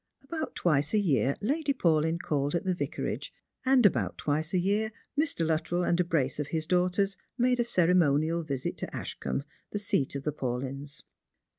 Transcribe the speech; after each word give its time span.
About 0.23 0.55
twice 0.55 0.95
a 0.95 0.97
year 0.99 1.35
Lady 1.41 1.73
Paulyn 1.73 2.19
called 2.19 2.55
at 2.55 2.63
the 2.63 2.73
Vicar 2.73 3.05
age, 3.05 3.31
and 3.63 3.85
about 3.85 4.17
twice 4.17 4.51
a 4.51 4.57
year 4.57 4.91
Mr. 5.15 5.45
Luttrell 5.45 5.83
and 5.83 5.99
a 5.99 6.03
brace 6.03 6.39
of 6.39 6.47
his 6.47 6.65
daughters 6.65 7.17
made 7.37 7.59
a 7.59 7.63
ceremonial 7.63 8.41
visit 8.41 8.77
to 8.77 8.91
Ashcombe, 8.95 9.43
the 9.69 9.77
seat 9.77 10.15
of 10.15 10.23
the 10.23 10.33
Paulyns. 10.33 11.03